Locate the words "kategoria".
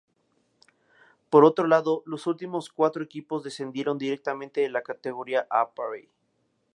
4.81-5.41